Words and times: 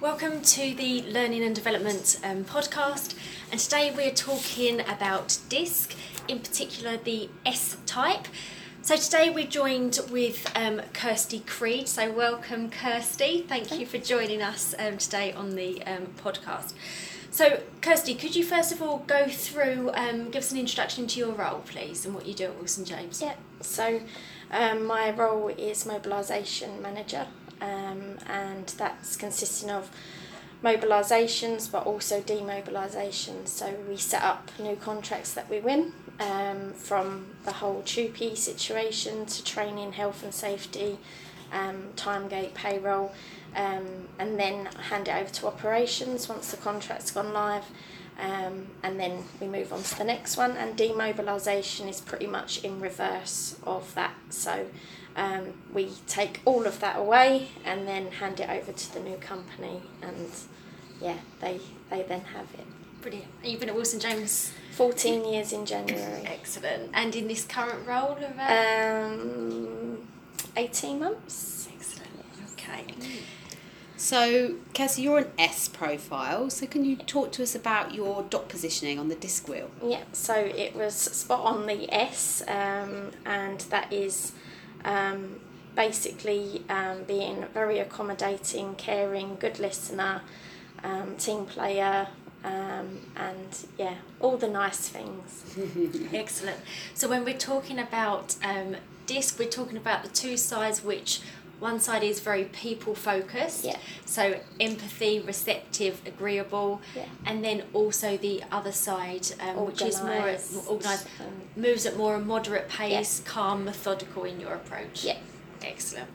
Welcome 0.00 0.42
to 0.42 0.74
the 0.74 1.02
Learning 1.02 1.42
and 1.42 1.54
Development 1.54 2.20
um, 2.22 2.44
podcast, 2.44 3.14
and 3.50 3.58
today 3.58 3.90
we're 3.96 4.10
talking 4.10 4.80
about 4.80 5.38
DISC, 5.48 5.94
in 6.28 6.40
particular 6.40 6.98
the 6.98 7.30
S 7.46 7.78
type. 7.86 8.28
So 8.82 8.96
today 8.96 9.30
we're 9.30 9.46
joined 9.46 9.98
with 10.10 10.50
um, 10.54 10.82
Kirsty 10.92 11.40
Creed. 11.40 11.88
So 11.88 12.12
welcome, 12.12 12.70
Kirsty. 12.70 13.46
Thank 13.48 13.78
you 13.78 13.86
for 13.86 13.96
joining 13.96 14.42
us 14.42 14.74
um, 14.78 14.98
today 14.98 15.32
on 15.32 15.56
the 15.56 15.82
um, 15.84 16.08
podcast. 16.22 16.74
So, 17.30 17.60
Kirsty, 17.80 18.14
could 18.14 18.36
you 18.36 18.44
first 18.44 18.72
of 18.72 18.82
all 18.82 18.98
go 19.06 19.28
through, 19.28 19.90
um, 19.94 20.30
give 20.30 20.42
us 20.42 20.52
an 20.52 20.58
introduction 20.58 21.06
to 21.06 21.18
your 21.18 21.32
role, 21.32 21.62
please, 21.66 22.04
and 22.04 22.14
what 22.14 22.26
you 22.26 22.34
do 22.34 22.44
at 22.44 22.56
Wilson 22.56 22.84
James? 22.84 23.20
Yeah, 23.22 23.34
so 23.60 24.00
um, 24.50 24.86
my 24.86 25.10
role 25.10 25.48
is 25.48 25.84
mobilisation 25.86 26.80
manager, 26.80 27.26
um, 27.60 28.18
and 28.26 28.66
that's 28.78 29.16
consisting 29.16 29.70
of 29.70 29.90
mobilisations 30.62 31.70
but 31.70 31.86
also 31.86 32.20
demobilisations. 32.20 33.48
So 33.48 33.74
we 33.88 33.96
set 33.96 34.22
up 34.22 34.50
new 34.58 34.76
contracts 34.76 35.34
that 35.34 35.48
we 35.48 35.60
win 35.60 35.92
um, 36.18 36.72
from 36.72 37.36
the 37.44 37.52
whole 37.52 37.82
TUPE 37.82 38.36
situation 38.36 39.26
to 39.26 39.44
training, 39.44 39.92
health 39.92 40.22
and 40.22 40.32
safety, 40.32 40.98
um, 41.52 41.88
timegate, 41.94 42.54
payroll, 42.54 43.12
um, 43.54 44.08
and 44.18 44.38
then 44.38 44.66
hand 44.90 45.08
it 45.08 45.14
over 45.14 45.30
to 45.30 45.46
operations 45.46 46.28
once 46.28 46.50
the 46.50 46.56
contract's 46.56 47.10
gone 47.10 47.32
live. 47.32 47.64
Um, 48.18 48.68
and 48.82 48.98
then 48.98 49.24
we 49.40 49.46
move 49.46 49.74
on 49.74 49.82
to 49.82 49.98
the 49.98 50.04
next 50.04 50.38
one. 50.38 50.52
And 50.52 50.76
demobilisation 50.76 51.88
is 51.88 52.00
pretty 52.00 52.26
much 52.26 52.64
in 52.64 52.80
reverse 52.80 53.56
of 53.62 53.94
that. 53.94 54.14
So 54.30 54.66
um, 55.16 55.54
we 55.72 55.90
take 56.06 56.40
all 56.44 56.66
of 56.66 56.80
that 56.80 56.96
away 56.98 57.48
and 57.64 57.88
then 57.88 58.12
hand 58.12 58.38
it 58.40 58.48
over 58.50 58.72
to 58.72 58.92
the 58.94 59.00
new 59.00 59.16
company, 59.16 59.82
and 60.02 60.28
yeah, 61.00 61.18
they 61.40 61.60
they 61.90 62.02
then 62.02 62.20
have 62.20 62.46
it. 62.54 62.66
Brilliant. 63.02 63.28
And 63.42 63.50
you've 63.50 63.60
been 63.60 63.68
at 63.68 63.74
Wilson 63.76 64.00
James 64.00 64.52
14 64.72 65.24
years 65.24 65.52
in 65.52 65.64
January. 65.64 66.22
Excellent. 66.26 66.90
And 66.92 67.14
in 67.14 67.28
this 67.28 67.44
current 67.44 67.86
role, 67.86 68.16
about 68.20 68.50
Um, 69.12 70.08
18 70.56 70.98
months. 70.98 71.68
excellent. 71.74 72.10
Okay. 72.52 72.84
So, 73.98 74.56
Kirsty, 74.74 75.02
you're 75.02 75.18
an 75.18 75.30
S 75.38 75.68
profile. 75.68 76.50
So, 76.50 76.66
can 76.66 76.84
you 76.84 76.96
talk 76.96 77.32
to 77.32 77.42
us 77.42 77.54
about 77.54 77.94
your 77.94 78.24
dot 78.28 78.48
positioning 78.48 78.98
on 78.98 79.08
the 79.08 79.14
disc 79.14 79.48
wheel? 79.48 79.70
Yeah, 79.82 80.02
so 80.12 80.34
it 80.34 80.74
was 80.76 80.94
spot 80.94 81.40
on 81.44 81.66
the 81.66 81.90
S, 81.94 82.42
um, 82.48 83.12
and 83.24 83.60
that 83.70 83.90
is 83.92 84.32
um, 84.86 85.40
basically 85.74 86.62
um, 86.70 87.04
being 87.04 87.44
very 87.52 87.78
accommodating, 87.78 88.74
caring, 88.76 89.36
good 89.36 89.58
listener, 89.58 90.22
um, 90.82 91.16
team 91.16 91.44
player, 91.44 92.08
um, 92.44 93.00
and 93.16 93.66
yeah, 93.76 93.96
all 94.20 94.36
the 94.36 94.48
nice 94.48 94.88
things. 94.88 95.44
Excellent. 96.14 96.60
So 96.94 97.08
when 97.08 97.24
we're 97.24 97.36
talking 97.36 97.78
about 97.78 98.36
um, 98.42 98.76
disc, 99.06 99.38
we're 99.38 99.50
talking 99.50 99.76
about 99.76 100.02
the 100.04 100.08
two 100.08 100.36
sides 100.36 100.82
which 100.82 101.20
one 101.58 101.80
side 101.80 102.02
is 102.02 102.20
very 102.20 102.44
people 102.44 102.94
focused, 102.94 103.64
Yeah. 103.64 103.78
so 104.04 104.40
empathy, 104.60 105.20
receptive, 105.20 106.00
agreeable, 106.06 106.80
Yeah. 106.94 107.06
and 107.24 107.44
then 107.44 107.64
also 107.72 108.16
the 108.16 108.42
other 108.52 108.72
side, 108.72 109.26
um, 109.40 109.66
which 109.66 109.80
is 109.82 110.02
more 110.02 110.36
organised, 110.68 111.06
and- 111.18 111.48
moves 111.56 111.86
at 111.86 111.96
more 111.96 112.16
a 112.16 112.20
moderate 112.20 112.68
pace, 112.68 113.20
calm, 113.24 113.64
methodical 113.64 114.24
in 114.24 114.40
your 114.40 114.52
approach. 114.54 115.04
Yeah. 115.04 115.16
Excellent. 115.62 116.08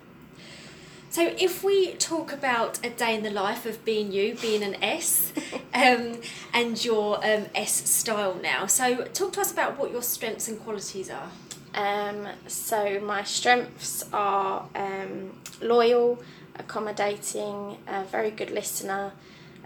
So, 1.10 1.34
if 1.38 1.62
we 1.62 1.92
talk 1.96 2.32
about 2.32 2.80
a 2.86 2.90
day 2.90 3.14
in 3.16 3.24
the 3.24 3.32
life 3.32 3.66
of 3.66 3.84
being 3.84 4.14
you, 4.14 4.36
being 4.36 4.64
an 4.64 4.82
S, 4.82 5.34
um, 5.74 6.22
and 6.54 6.84
your 6.86 7.18
um, 7.26 7.48
S 7.54 7.90
style 7.90 8.36
now, 8.42 8.66
so 8.66 9.04
talk 9.14 9.34
to 9.34 9.42
us 9.42 9.52
about 9.52 9.78
what 9.78 9.92
your 9.92 10.04
strengths 10.04 10.48
and 10.48 10.58
qualities 10.64 11.10
are. 11.10 11.30
Um, 11.74 12.28
so 12.48 13.00
my 13.00 13.24
strengths 13.24 14.06
are 14.12 14.68
um, 14.76 15.40
loyal, 15.62 16.22
accommodating, 16.56 17.78
a 17.88 18.04
very 18.04 18.32
good 18.32 18.52
listener. 18.52 19.14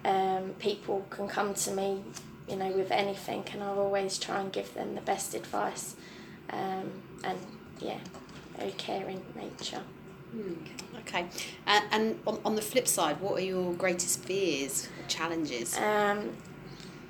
Um, 0.04 0.54
people 0.60 1.06
can 1.10 1.28
come 1.28 1.54
to 1.56 1.72
me, 1.72 2.04
you 2.48 2.58
know, 2.58 2.70
with 2.70 2.92
anything, 2.92 3.44
and 3.52 3.64
I'll 3.64 3.80
always 3.80 4.20
try 4.20 4.40
and 4.40 4.52
give 4.52 4.74
them 4.76 4.96
the 4.96 5.02
best 5.02 5.34
advice. 5.34 5.96
Um, 6.52 6.92
and 7.24 7.40
yeah, 7.80 7.98
very 8.58 8.72
caring 8.72 9.24
nature. 9.36 9.82
Okay. 11.00 11.26
And, 11.66 11.86
and 11.92 12.20
on, 12.28 12.40
on 12.46 12.56
the 12.56 12.62
flip 12.62 12.88
side, 12.88 13.20
what 13.22 13.40
are 13.40 13.44
your 13.44 13.74
greatest 13.74 14.24
fears, 14.24 14.90
challenges? 15.08 15.78
Um, 15.78 16.36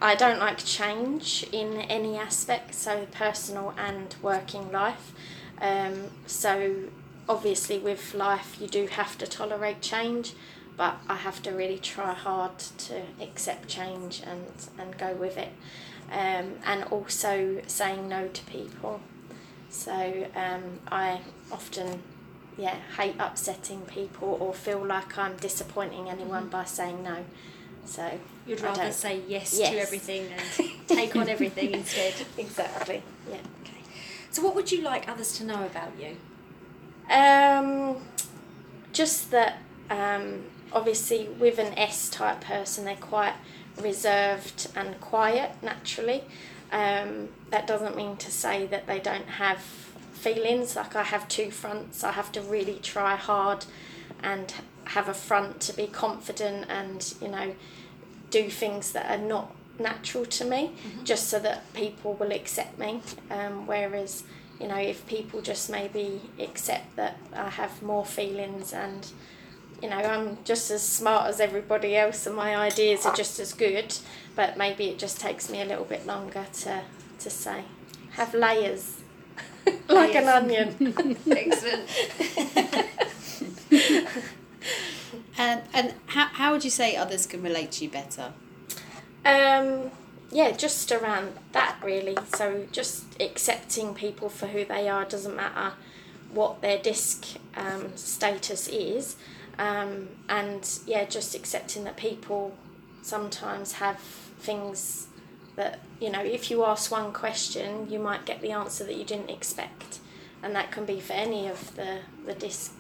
I 0.06 0.14
don't 0.14 0.38
like 0.38 0.64
change 0.64 1.48
in 1.52 1.82
any 1.82 2.16
aspect, 2.16 2.76
so 2.76 3.08
personal 3.08 3.74
and 3.76 4.16
working 4.22 4.72
life. 4.72 5.14
Um, 5.60 6.12
so 6.28 6.84
obviously 7.28 7.80
with 7.80 8.14
life 8.14 8.58
you 8.62 8.68
do 8.68 8.86
have 8.86 9.18
to 9.18 9.26
tolerate 9.26 9.82
change, 9.82 10.34
but 10.78 10.98
I 11.10 11.16
have 11.16 11.42
to 11.42 11.50
really 11.50 11.80
try 11.80 12.14
hard 12.14 12.60
to 12.60 13.02
accept 13.20 13.68
change 13.68 14.22
and, 14.24 14.46
and 14.78 14.96
go 14.96 15.16
with 15.16 15.38
it. 15.38 15.54
Um, 16.12 16.54
and 16.68 16.84
also 16.92 17.64
saying 17.66 18.08
no 18.08 18.28
to 18.28 18.44
people. 18.44 19.02
So 19.70 20.28
um, 20.36 20.82
I 20.92 21.22
often 21.52 22.04
yeah, 22.60 22.76
hate 22.96 23.16
upsetting 23.18 23.82
people 23.82 24.38
or 24.40 24.54
feel 24.54 24.86
like 24.86 25.18
I'm 25.18 25.36
disappointing 25.38 26.12
anyone 26.12 26.48
by 26.50 26.66
saying 26.66 27.02
no. 27.02 27.26
So 27.86 28.20
You'd 28.48 28.62
rather 28.62 28.92
say 28.92 29.22
yes, 29.28 29.58
to 29.58 29.64
everything 29.64 30.28
and 30.32 30.70
take 30.88 31.16
on 31.16 31.30
everything 31.30 31.72
instead. 31.72 32.14
exactly. 32.38 33.02
Yeah. 33.28 33.38
Okay. 33.64 33.82
So, 34.30 34.44
what 34.44 34.56
would 34.56 34.72
you 34.72 34.82
like 34.82 35.10
others 35.10 35.38
to 35.38 35.44
know 35.44 35.66
about 35.66 35.92
you? 36.00 36.18
Um, 37.14 37.98
just 38.94 39.32
that 39.32 39.58
um, 39.90 40.44
obviously 40.72 41.28
with 41.28 41.58
an 41.58 41.78
S 41.78 42.10
type 42.10 42.42
person, 42.42 42.86
they're 42.86 42.96
quite 42.96 43.34
reserved 43.82 44.68
and 44.76 45.00
quiet 45.02 45.52
naturally. 45.64 46.24
Um, 46.72 47.30
that 47.50 47.66
doesn't 47.68 47.96
mean 47.96 48.18
to 48.18 48.32
say 48.32 48.66
that 48.68 48.86
they 48.86 49.00
don't 49.00 49.28
have 49.28 49.60
feelings. 49.60 50.76
Like 50.76 50.96
I 50.96 51.04
have 51.04 51.28
two 51.28 51.50
fronts. 51.52 52.04
I 52.04 52.12
have 52.12 52.32
to 52.34 52.42
really 52.42 52.80
try 52.82 53.16
hard 53.16 53.66
and 54.22 54.54
have 54.86 55.10
a 55.10 55.14
front 55.14 55.60
to 55.62 55.74
be 55.74 55.88
confident 55.88 56.66
and 56.70 57.14
you 57.22 57.28
know 57.28 57.56
do 58.30 58.50
things 58.50 58.92
that 58.92 59.10
are 59.10 59.24
not 59.24 59.54
natural 59.80 60.26
to 60.26 60.46
me 60.46 60.72
just 61.04 61.30
so 61.30 61.40
that 61.40 61.74
people 61.74 62.14
will 62.14 62.32
accept 62.32 62.80
me. 62.80 63.02
Um, 63.30 63.68
whereas 63.68 64.24
you 64.60 64.68
know 64.68 64.78
if 64.78 65.06
people 65.08 65.42
just 65.42 65.70
maybe 65.70 66.22
accept 66.40 66.96
that 66.96 67.18
I 67.36 67.50
have 67.50 67.82
more 67.82 68.06
feelings 68.06 68.74
and 68.74 69.08
you 69.82 69.90
know 69.90 69.98
I'm 69.98 70.38
just 70.44 70.72
as 70.72 70.82
smart 70.82 71.28
as 71.28 71.40
everybody 71.40 71.96
else 71.96 72.26
and 72.26 72.36
my 72.36 72.56
ideas 72.56 73.06
are 73.06 73.16
just 73.16 73.40
as 73.40 73.54
good 73.54 73.98
but 74.36 74.58
maybe 74.58 74.86
it 74.86 74.98
just 74.98 75.20
takes 75.20 75.50
me 75.50 75.62
a 75.62 75.66
little 75.66 75.86
bit 75.86 76.06
longer 76.06 76.46
to 76.62 76.82
to 77.20 77.30
say 77.30 77.66
have 78.16 78.34
layers. 78.34 79.02
Like 79.88 80.16
an 80.16 80.28
onion. 80.30 80.76
Excellent. 81.30 81.90
And, 85.38 85.62
and 85.74 85.94
how, 86.08 86.28
how 86.28 86.52
would 86.52 86.64
you 86.64 86.70
say 86.70 86.96
others 86.96 87.26
can 87.26 87.42
relate 87.42 87.72
to 87.74 87.84
you 87.84 87.90
better? 87.90 88.34
Um, 89.26 89.92
yeah, 90.32 90.52
just 90.52 90.92
around 90.92 91.34
that 91.52 91.78
really. 91.84 92.18
So 92.34 92.68
just 92.72 93.06
accepting 93.20 93.94
people 93.94 94.30
for 94.30 94.48
who 94.48 94.66
they 94.66 94.88
are 94.90 95.06
doesn't 95.06 95.36
matter 95.36 95.74
what 96.32 96.62
their 96.62 96.78
disc 96.78 97.26
um, 97.56 97.96
status 97.96 98.68
is, 98.68 99.16
um, 99.58 100.10
and 100.28 100.80
yeah, 100.86 101.06
just 101.06 101.34
accepting 101.34 101.86
that 101.86 101.96
people 101.96 102.56
sometimes 103.02 103.74
have 103.74 104.00
things 104.00 105.08
that 105.56 105.80
you 106.02 106.10
know. 106.10 106.22
If 106.22 106.52
you 106.52 106.66
ask 106.66 106.92
one 106.92 107.14
question, 107.14 107.90
you 107.90 108.00
might 108.00 108.26
get 108.26 108.42
the 108.42 108.52
answer 108.52 108.84
that 108.84 108.96
you 108.96 109.06
didn't 109.06 109.30
expect, 109.30 110.00
and 110.44 110.54
that 110.56 110.72
can 110.72 110.86
be 110.86 111.00
for 111.00 111.14
any 111.14 111.48
of 111.48 111.76
the 111.76 112.00
the 112.26 112.34
disc. 112.34 112.74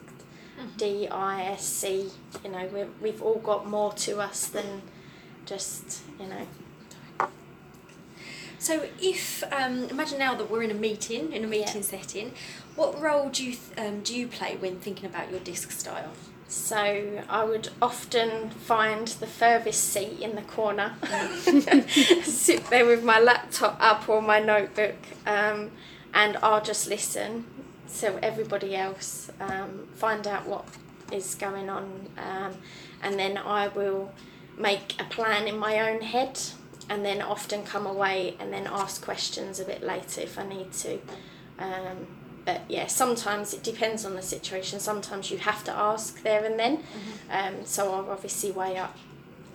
D 0.78 1.08
I 1.08 1.44
S 1.44 1.66
C, 1.66 2.10
you 2.44 2.52
know, 2.52 2.68
we 2.74 2.84
we've 3.02 3.22
all 3.22 3.40
got 3.40 3.68
more 3.68 3.94
to 3.94 4.20
us 4.20 4.48
than 4.48 4.82
just 5.46 6.02
you 6.20 6.28
know 6.28 7.28
So, 8.58 8.88
if 9.00 9.44
um, 9.52 9.84
imagine 9.90 10.18
now 10.18 10.34
that 10.36 10.50
we're 10.50 10.64
in 10.64 10.72
a 10.72 10.76
meeting, 10.76 11.34
in 11.34 11.44
a 11.44 11.48
meeting 11.48 11.82
Yeah. 11.84 12.00
setting, 12.00 12.32
what 12.76 13.00
role 13.00 13.30
do 13.30 13.44
you 13.46 13.52
th- 13.52 13.78
um, 13.78 14.02
do 14.02 14.16
you 14.16 14.28
play 14.28 14.56
when 14.60 14.80
thinking 14.80 15.06
about 15.06 15.30
your 15.32 15.40
disc 15.40 15.72
style? 15.72 16.12
so 16.48 17.24
i 17.28 17.44
would 17.44 17.70
often 17.82 18.52
find 18.52 19.08
the 19.20 19.26
furthest 19.26 19.84
seat 19.92 20.20
in 20.22 20.36
the 20.36 20.44
corner 20.44 20.94
sit 22.24 22.64
there 22.70 22.86
with 22.86 23.04
my 23.04 23.20
laptop 23.20 23.76
up 23.80 24.08
or 24.08 24.22
my 24.22 24.40
notebook 24.40 24.94
um, 25.26 25.72
and 26.14 26.38
i'll 26.44 26.62
just 26.62 26.88
listen 26.88 27.46
so 27.88 28.20
everybody 28.22 28.76
else 28.76 29.30
um, 29.40 29.88
find 29.96 30.28
out 30.28 30.48
what 30.48 30.66
is 31.12 31.36
going 31.36 31.70
on, 31.70 32.08
um, 32.18 32.54
and 33.02 33.20
then 33.20 33.38
I 33.38 33.68
will 33.70 34.12
make 34.58 35.00
a 35.00 35.04
plan 35.06 35.48
in 35.48 35.58
my 35.58 35.80
own 35.80 36.02
head, 36.02 36.40
and 36.90 37.04
then 37.04 37.22
often 37.22 37.64
come 37.64 37.86
away 37.86 38.36
and 38.40 38.54
then 38.54 38.68
ask 38.68 39.04
questions 39.04 39.60
a 39.60 39.66
bit 39.66 39.82
later 39.84 40.22
if 40.22 40.38
I 40.38 40.46
need 40.46 40.72
to. 40.74 41.00
Um, 41.58 42.08
but 42.46 42.62
yeah, 42.70 42.86
sometimes 42.88 43.54
it 43.54 43.64
depends 43.64 44.06
on 44.06 44.16
the 44.16 44.22
situation. 44.22 44.80
Sometimes 44.80 45.32
you 45.32 45.40
have 45.40 45.64
to 45.64 45.72
ask 45.72 46.22
there 46.22 46.46
and 46.46 46.60
then. 46.60 46.84
Um, 47.32 47.66
so 47.66 47.92
I'll 47.92 48.12
obviously 48.12 48.52
weigh 48.52 48.78
up. 48.78 48.96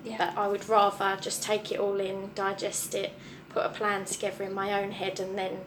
Yeah. 0.05 0.17
But 0.19 0.37
I 0.37 0.49
would 0.49 0.69
rather 0.69 1.17
just 1.21 1.43
take 1.43 1.71
it 1.71 1.79
all 1.79 2.00
in, 2.00 2.31
digest 2.35 2.94
it, 2.94 3.12
put 3.50 3.65
a 3.65 3.69
plan 3.69 4.06
together 4.06 4.43
in 4.44 4.53
my 4.53 4.82
own 4.82 4.91
head, 4.91 5.21
and 5.21 5.38
then 5.38 5.59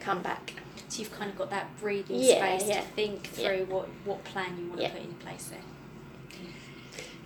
come 0.00 0.22
back. 0.22 0.54
So 0.88 1.00
you've 1.00 1.12
kind 1.12 1.30
of 1.30 1.36
got 1.36 1.50
that 1.50 1.78
breathing 1.80 2.16
Yeah, 2.18 2.36
space 2.56 2.68
yeah. 2.68 2.80
to 2.80 2.86
think 2.88 3.30
Yeah. 3.36 3.48
through 3.48 3.64
what, 3.66 3.88
what 4.04 4.24
plan 4.24 4.56
you 4.58 4.68
want 4.68 4.80
Yeah. 4.80 4.88
to 4.88 4.94
put 4.94 5.02
in 5.04 5.14
place 5.14 5.48
there. 5.48 5.60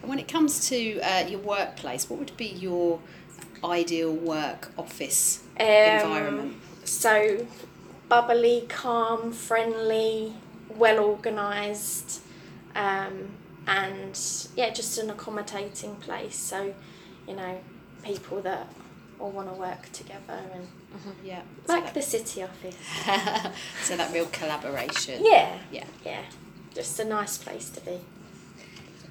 And 0.00 0.08
when 0.10 0.18
it 0.18 0.26
comes 0.26 0.68
to 0.68 1.00
uh, 1.00 1.26
your 1.28 1.38
workplace, 1.38 2.10
what 2.10 2.18
would 2.18 2.36
be 2.36 2.46
your 2.46 2.98
ideal 3.64 4.12
work 4.12 4.72
office 4.76 5.42
Um, 5.60 5.66
environment? 5.66 6.56
So, 6.84 7.46
bubbly, 8.08 8.66
calm, 8.68 9.32
friendly, 9.32 10.34
well 10.76 10.98
organised, 10.98 12.20
um, 12.74 13.28
and 13.68 14.18
yeah, 14.56 14.70
just 14.70 14.98
an 14.98 15.08
accommodating 15.10 15.94
place. 15.96 16.34
So, 16.36 16.74
you 17.28 17.36
know, 17.36 17.60
people 18.02 18.42
that 18.42 18.66
all 19.22 19.30
want 19.30 19.48
to 19.48 19.54
work 19.54 19.90
together 19.92 20.38
and 20.54 20.66
Yeah. 21.24 21.42
So 21.66 21.72
like 21.74 21.84
that, 21.84 21.94
the 21.94 22.02
city 22.02 22.42
office. 22.42 22.76
so 23.82 23.96
that 23.96 24.12
real 24.12 24.26
collaboration. 24.26 25.20
Yeah, 25.24 25.58
Yeah. 25.70 25.84
yeah, 26.04 26.22
just 26.74 26.98
a 27.00 27.04
nice 27.04 27.38
place 27.38 27.70
to 27.70 27.80
be. 27.80 28.00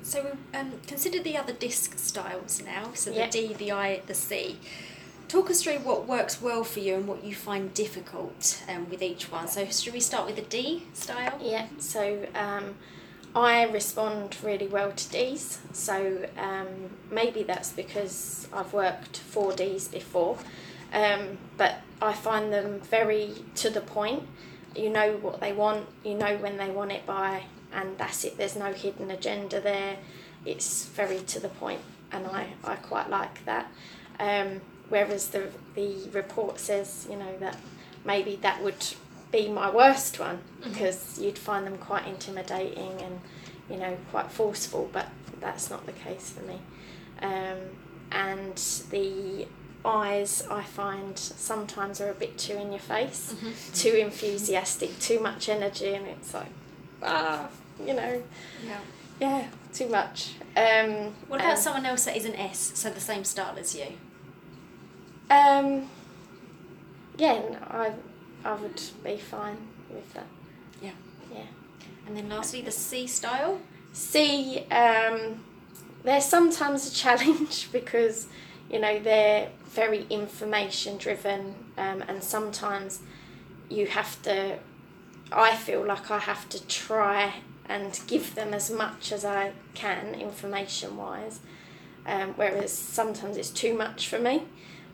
So 0.03 0.23
we 0.23 0.59
um, 0.59 0.73
consider 0.87 1.19
the 1.21 1.37
other 1.37 1.53
disc 1.53 1.97
styles 1.97 2.61
now. 2.63 2.91
So 2.93 3.11
the 3.11 3.17
Yeah. 3.17 3.29
D, 3.29 3.53
the 3.53 3.71
I, 3.71 4.01
the 4.07 4.13
C. 4.13 4.57
Talk 5.27 5.49
us 5.49 5.63
through 5.63 5.79
what 5.79 6.07
works 6.07 6.41
well 6.41 6.63
for 6.65 6.81
you 6.81 6.95
and 6.95 7.07
what 7.07 7.23
you 7.23 7.33
find 7.33 7.73
difficult 7.73 8.61
um, 8.67 8.89
with 8.89 9.01
each 9.01 9.31
one. 9.31 9.47
So 9.47 9.65
should 9.67 9.93
we 9.93 10.01
start 10.01 10.25
with 10.27 10.35
the 10.35 10.41
D 10.41 10.83
style? 10.93 11.39
Yeah, 11.41 11.67
so 11.79 12.27
um, 12.35 12.75
I 13.35 13.63
respond 13.63 14.35
really 14.43 14.67
well 14.67 14.91
to 14.91 15.09
Ds. 15.09 15.59
So 15.71 16.27
um, 16.37 16.67
maybe 17.09 17.43
that's 17.43 17.71
because 17.71 18.47
I've 18.51 18.73
worked 18.73 19.17
for 19.17 19.53
Ds 19.53 19.87
before, 19.87 20.37
um, 20.93 21.37
but 21.57 21.75
I 22.01 22.13
find 22.13 22.51
them 22.51 22.81
very 22.81 23.35
to 23.55 23.69
the 23.69 23.81
point. 23.81 24.23
You 24.75 24.89
know 24.89 25.17
what 25.17 25.39
they 25.39 25.53
want, 25.53 25.87
you 26.03 26.15
know 26.15 26.37
when 26.37 26.57
they 26.57 26.69
want 26.69 26.91
it 26.91 27.05
by, 27.05 27.43
and 27.73 27.97
that's 27.97 28.23
it. 28.23 28.37
There's 28.37 28.55
no 28.55 28.73
hidden 28.73 29.11
agenda 29.11 29.59
there. 29.59 29.97
It's 30.45 30.85
very 30.85 31.19
to 31.19 31.39
the 31.39 31.49
point, 31.49 31.81
and 32.11 32.25
I, 32.27 32.47
I 32.63 32.75
quite 32.75 33.09
like 33.09 33.45
that. 33.45 33.71
Um, 34.19 34.61
whereas 34.89 35.29
the 35.29 35.49
the 35.75 36.09
report 36.11 36.59
says, 36.59 37.07
you 37.09 37.17
know, 37.17 37.37
that 37.39 37.57
maybe 38.05 38.37
that 38.41 38.61
would 38.63 38.85
be 39.31 39.47
my 39.47 39.69
worst 39.71 40.19
one 40.19 40.39
because 40.63 41.17
you'd 41.19 41.37
find 41.37 41.65
them 41.65 41.77
quite 41.77 42.05
intimidating 42.07 43.01
and 43.01 43.19
you 43.69 43.77
know 43.77 43.97
quite 44.11 44.29
forceful 44.31 44.89
but 44.91 45.07
that's 45.39 45.69
not 45.69 45.85
the 45.85 45.91
case 45.93 46.29
for 46.31 46.43
me. 46.45 46.59
Um, 47.21 47.57
and 48.11 48.55
the 48.91 49.47
Is 49.85 50.43
I 50.51 50.63
find 50.63 51.17
sometimes 51.17 51.99
are 52.01 52.09
a 52.11 52.13
bit 52.13 52.37
too 52.37 52.53
in 52.53 52.71
your 52.71 52.79
face 52.81 53.33
too 53.73 53.93
enthusiastic 53.95 54.99
too 54.99 55.19
much 55.19 55.49
energy 55.49 55.93
and 55.95 56.05
it's 56.07 56.33
like 56.33 56.51
ah 57.01 57.47
you 57.83 57.93
know. 57.93 58.21
Yeah. 58.67 58.79
yeah 59.19 59.47
too 59.73 59.87
much. 59.87 60.33
Um, 60.57 61.13
What 61.29 61.39
about 61.39 61.53
and- 61.53 61.59
someone 61.59 61.85
else 61.85 62.03
that 62.05 62.15
is 62.17 62.25
an 62.25 62.35
S, 62.35 62.71
so 62.75 62.89
the 62.89 62.99
same 62.99 63.23
style 63.23 63.55
as 63.57 63.73
you? 63.75 63.87
um, 65.29 65.87
yeah 67.17 67.33
no, 67.39 67.57
I, 67.69 67.93
I 68.43 68.53
would 68.55 68.81
be 69.03 69.17
fine 69.17 69.57
with 69.89 70.13
that 70.13 70.25
Yeah. 70.81 70.91
yeah 71.33 71.45
And 72.07 72.17
then 72.17 72.29
lastly, 72.29 72.61
the 72.61 72.71
C 72.71 73.07
style. 73.07 73.59
C, 73.93 74.65
um, 74.71 75.43
they're 76.03 76.21
sometimes 76.21 76.89
a 76.91 76.93
challenge 76.93 77.71
because, 77.77 78.27
you 78.69 78.79
know, 78.79 78.99
they're 78.99 79.49
very 79.65 80.05
information 80.09 80.97
driven, 80.97 81.55
um, 81.77 82.03
and 82.07 82.23
sometimes 82.23 83.01
you 83.69 83.87
have 83.87 84.21
to, 84.23 84.57
I 85.31 85.55
feel 85.55 85.85
like 85.85 86.09
I 86.11 86.19
have 86.19 86.49
to 86.49 86.65
try 86.67 87.35
and 87.69 87.99
give 88.07 88.35
them 88.35 88.53
as 88.53 88.69
much 88.71 89.11
as 89.11 89.23
I 89.23 89.53
can 89.73 90.15
information 90.15 90.97
wise, 90.97 91.39
um, 92.05 92.33
whereas 92.35 92.71
sometimes 92.73 93.37
it's 93.37 93.49
too 93.49 93.73
much 93.77 94.07
for 94.07 94.19
me 94.19 94.43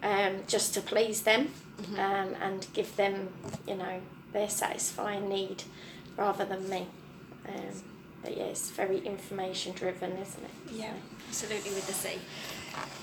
um, 0.07 0.43
just 0.47 0.73
to 0.73 0.81
please 0.81 1.21
them 1.21 1.49
um, 1.97 2.35
and 2.41 2.65
give 2.73 2.95
them, 2.95 3.29
you 3.67 3.75
know, 3.75 3.99
their 4.31 4.49
satisfying 4.49 5.27
need 5.29 5.63
rather 6.15 6.45
than 6.45 6.69
me. 6.69 6.87
Um, 7.47 7.83
but 8.23 8.35
yeah, 8.35 8.45
it's 8.45 8.71
very 8.71 8.99
information 8.99 9.73
driven, 9.73 10.11
isn't 10.13 10.43
it? 10.43 10.73
Yeah, 10.73 10.93
absolutely 11.27 11.71
with 11.71 11.87
the 11.87 11.93
C. 11.93 12.19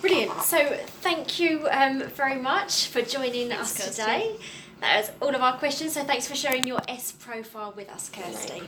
Brilliant. 0.00 0.40
So 0.42 0.76
thank 1.00 1.38
you 1.38 1.68
um, 1.70 2.02
very 2.02 2.40
much 2.40 2.88
for 2.88 3.02
joining 3.02 3.48
Thanks, 3.48 3.78
us 3.78 3.84
Kirsty. 3.84 4.02
today. 4.02 4.36
That 4.80 4.96
was 5.00 5.10
all 5.22 5.34
of 5.34 5.40
our 5.40 5.56
questions. 5.58 5.92
So 5.92 6.04
thanks 6.04 6.26
for 6.26 6.34
sharing 6.34 6.66
your 6.66 6.80
S 6.88 7.12
profile 7.12 7.72
with 7.76 7.88
us, 7.88 8.10
Kirsty. 8.10 8.62